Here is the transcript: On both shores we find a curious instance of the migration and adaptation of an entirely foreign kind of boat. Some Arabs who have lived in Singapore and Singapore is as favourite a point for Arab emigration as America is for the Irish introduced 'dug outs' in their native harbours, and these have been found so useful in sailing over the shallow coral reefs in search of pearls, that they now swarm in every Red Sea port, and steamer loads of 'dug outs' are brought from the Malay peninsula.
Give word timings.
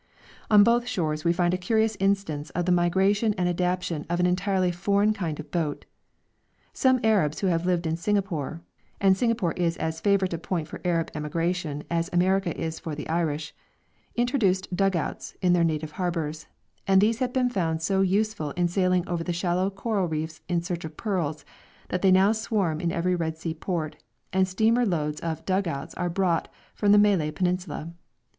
On 0.49 0.63
both 0.63 0.87
shores 0.87 1.23
we 1.23 1.31
find 1.31 1.53
a 1.53 1.59
curious 1.59 1.95
instance 1.99 2.49
of 2.55 2.65
the 2.65 2.71
migration 2.71 3.35
and 3.37 3.47
adaptation 3.47 4.03
of 4.09 4.19
an 4.19 4.25
entirely 4.25 4.71
foreign 4.71 5.13
kind 5.13 5.39
of 5.39 5.51
boat. 5.51 5.85
Some 6.73 6.99
Arabs 7.03 7.39
who 7.41 7.45
have 7.53 7.67
lived 7.67 7.85
in 7.85 7.95
Singapore 7.97 8.63
and 8.99 9.15
Singapore 9.15 9.51
is 9.53 9.77
as 9.77 10.01
favourite 10.01 10.33
a 10.33 10.39
point 10.39 10.67
for 10.67 10.81
Arab 10.83 11.11
emigration 11.13 11.83
as 11.91 12.09
America 12.11 12.59
is 12.59 12.79
for 12.79 12.95
the 12.95 13.07
Irish 13.09 13.53
introduced 14.15 14.75
'dug 14.75 14.95
outs' 14.95 15.35
in 15.39 15.53
their 15.53 15.63
native 15.63 15.91
harbours, 15.91 16.47
and 16.87 16.99
these 16.99 17.19
have 17.19 17.31
been 17.31 17.51
found 17.51 17.83
so 17.83 18.01
useful 18.01 18.53
in 18.53 18.67
sailing 18.67 19.07
over 19.07 19.23
the 19.23 19.31
shallow 19.33 19.69
coral 19.69 20.07
reefs 20.07 20.41
in 20.49 20.63
search 20.63 20.83
of 20.83 20.97
pearls, 20.97 21.45
that 21.89 22.01
they 22.01 22.09
now 22.11 22.31
swarm 22.31 22.81
in 22.81 22.91
every 22.91 23.13
Red 23.13 23.37
Sea 23.37 23.53
port, 23.53 23.97
and 24.33 24.47
steamer 24.47 24.83
loads 24.83 25.19
of 25.21 25.45
'dug 25.45 25.67
outs' 25.67 25.93
are 25.93 26.09
brought 26.09 26.47
from 26.73 26.91
the 26.91 26.97
Malay 26.97 27.29
peninsula. 27.29 27.93